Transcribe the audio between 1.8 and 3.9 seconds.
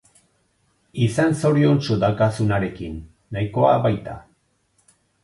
daukazunarekin, nahikoa